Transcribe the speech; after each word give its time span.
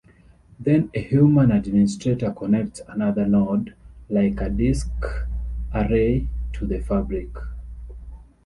Then 0.59 0.89
a 0.95 0.99
human 0.99 1.51
administrator 1.51 2.31
connects 2.31 2.81
another 2.89 3.27
node, 3.27 3.75
like 4.09 4.41
a 4.41 4.49
disk 4.49 4.89
array, 5.75 6.27
to 6.53 6.65
the 6.65 6.79
fabric. 6.79 7.29